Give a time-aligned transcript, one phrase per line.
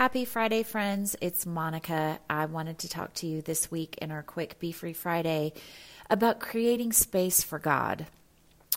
[0.00, 1.14] Happy Friday, friends.
[1.20, 2.20] It's Monica.
[2.30, 5.52] I wanted to talk to you this week in our quick Be Free Friday
[6.08, 8.06] about creating space for God.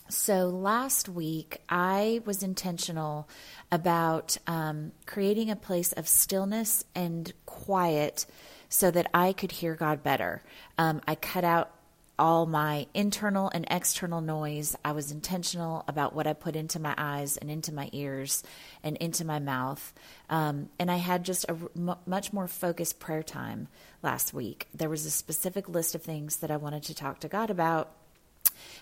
[0.09, 3.29] So, last week I was intentional
[3.71, 8.25] about um, creating a place of stillness and quiet
[8.67, 10.43] so that I could hear God better.
[10.77, 11.71] Um, I cut out
[12.19, 14.75] all my internal and external noise.
[14.85, 18.43] I was intentional about what I put into my eyes and into my ears
[18.83, 19.93] and into my mouth.
[20.29, 23.67] Um, and I had just a m- much more focused prayer time
[24.01, 24.67] last week.
[24.73, 27.91] There was a specific list of things that I wanted to talk to God about.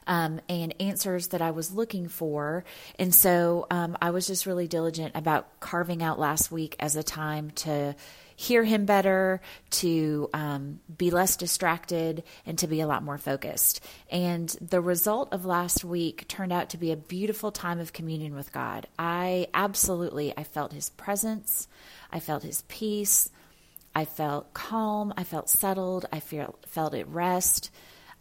[0.08, 2.64] Um, and answers that I was looking for.
[2.98, 7.04] And so um, I was just really diligent about carving out last week as a
[7.04, 7.96] time to
[8.42, 9.40] hear him better,
[9.70, 13.84] to um, be less distracted, and to be a lot more focused.
[14.10, 18.34] And the result of last week turned out to be a beautiful time of communion
[18.34, 18.88] with God.
[18.98, 21.68] I absolutely I felt His presence,
[22.12, 23.30] I felt His peace,
[23.94, 27.70] I felt calm, I felt settled, I feel, felt at rest.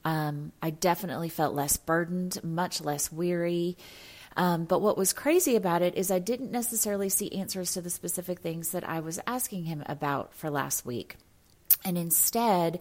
[0.05, 3.77] Um, I definitely felt less burdened, much less weary.
[4.37, 7.91] Um, but what was crazy about it is I didn't necessarily see answers to the
[7.91, 11.17] specific things that I was asking him about for last week.
[11.85, 12.81] And instead,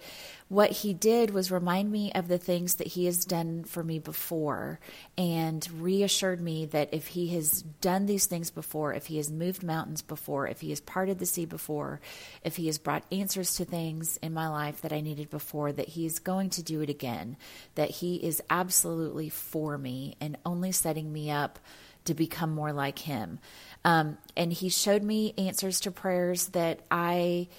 [0.50, 4.00] what he did was remind me of the things that he has done for me
[4.00, 4.80] before
[5.18, 9.64] and reassured me that if he has done these things before, if he has moved
[9.64, 12.02] mountains before, if he has parted the sea before,
[12.44, 15.90] if he has brought answers to things in my life that I needed before, that
[15.90, 17.38] he is going to do it again,
[17.76, 21.60] that he is absolutely for me and only setting me up
[22.06, 23.40] to become more like him.
[23.86, 27.50] Um, and he showed me answers to prayers that I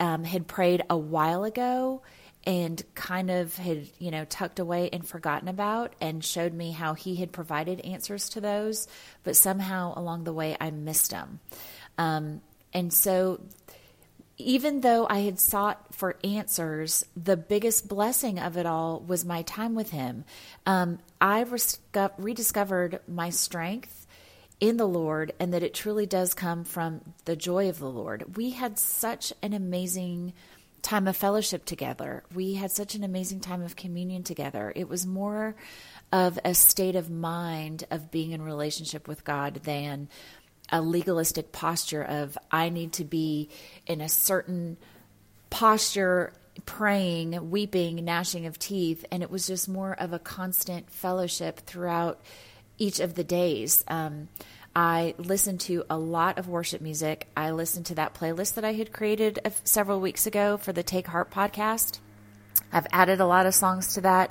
[0.00, 2.02] um, had prayed a while ago
[2.44, 6.94] and kind of had, you know, tucked away and forgotten about and showed me how
[6.94, 8.88] he had provided answers to those,
[9.22, 11.38] but somehow along the way I missed them.
[11.98, 12.40] Um,
[12.72, 13.40] and so
[14.38, 19.42] even though I had sought for answers, the biggest blessing of it all was my
[19.42, 20.24] time with him.
[20.66, 21.46] Um, I
[22.18, 24.01] rediscovered my strength
[24.62, 28.36] in the Lord and that it truly does come from the joy of the Lord.
[28.36, 30.34] We had such an amazing
[30.82, 32.22] time of fellowship together.
[32.32, 34.72] We had such an amazing time of communion together.
[34.76, 35.56] It was more
[36.12, 40.08] of a state of mind of being in relationship with God than
[40.70, 43.48] a legalistic posture of I need to be
[43.88, 44.76] in a certain
[45.50, 46.34] posture
[46.66, 52.20] praying, weeping, gnashing of teeth and it was just more of a constant fellowship throughout
[52.82, 53.84] each of the days.
[53.86, 54.28] Um,
[54.74, 57.28] I listened to a lot of worship music.
[57.36, 61.06] I listened to that playlist that I had created several weeks ago for the Take
[61.06, 62.00] Heart podcast.
[62.72, 64.30] I've added a lot of songs to that,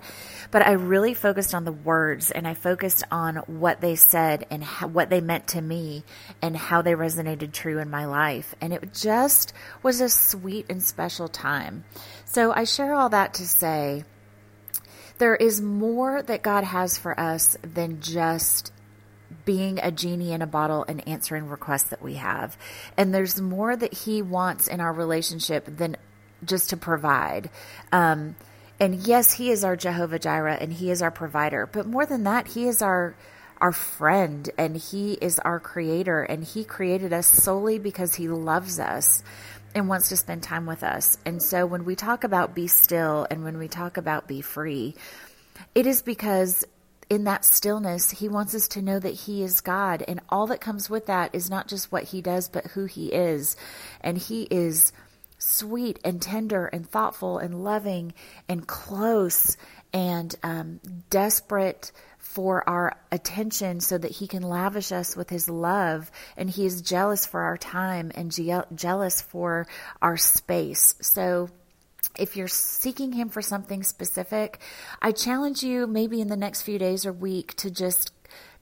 [0.50, 4.64] but I really focused on the words and I focused on what they said and
[4.64, 6.04] how, what they meant to me
[6.42, 8.54] and how they resonated true in my life.
[8.60, 11.84] And it just was a sweet and special time.
[12.26, 14.04] So I share all that to say
[15.22, 18.74] there is more that God has for us than just
[19.46, 22.58] being a genie in a bottle and answering requests that we have.
[22.98, 25.96] And there's more that He wants in our relationship than
[26.44, 27.52] just to provide.
[27.92, 28.36] Um,
[28.80, 31.68] and yes, He is our Jehovah Jireh and He is our provider.
[31.68, 33.16] But more than that, He is our
[33.60, 36.24] our friend and He is our creator.
[36.24, 39.22] And He created us solely because He loves us
[39.74, 41.18] and wants to spend time with us.
[41.26, 44.96] And so when we talk about be still and when we talk about be free,
[45.76, 46.66] it is because
[47.10, 50.04] in that stillness, he wants us to know that he is God.
[50.08, 53.08] And all that comes with that is not just what he does, but who he
[53.08, 53.58] is.
[54.00, 54.94] And he is
[55.42, 58.14] sweet and tender and thoughtful and loving
[58.48, 59.58] and close
[59.92, 60.80] and um,
[61.10, 66.10] desperate for our attention so that he can lavish us with his love.
[66.38, 69.68] And he is jealous for our time and je- jealous for
[70.02, 70.96] our space.
[71.02, 71.50] So
[72.18, 74.60] if you're seeking him for something specific
[75.02, 78.12] i challenge you maybe in the next few days or week to just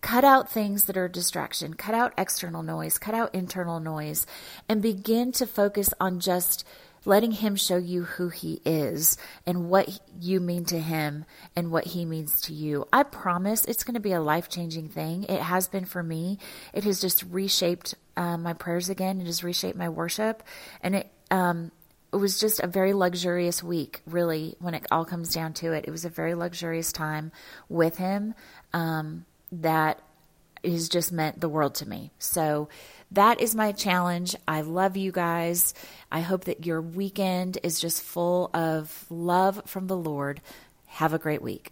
[0.01, 4.25] cut out things that are a distraction cut out external noise cut out internal noise
[4.67, 6.65] and begin to focus on just
[7.05, 11.25] letting Him show you who He is and what you mean to Him
[11.55, 12.87] and what He means to you.
[12.91, 15.23] I promise it's going to be a life changing thing.
[15.23, 16.39] It has been for me.
[16.73, 19.21] It has just reshaped uh, my prayers again.
[19.21, 20.43] It has reshaped my worship.
[20.81, 21.71] And it, um,
[22.11, 25.85] it was just a very luxurious week, really, when it all comes down to it.
[25.87, 27.31] It was a very luxurious time
[27.69, 28.33] with Him
[28.73, 30.01] um, that
[30.63, 32.11] has just meant the world to me.
[32.19, 32.69] So,
[33.11, 34.35] that is my challenge.
[34.47, 35.73] I love you guys.
[36.11, 40.41] I hope that your weekend is just full of love from the Lord.
[40.85, 41.71] Have a great week.